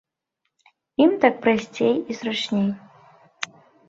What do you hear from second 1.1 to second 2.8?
так прасцей і зручней.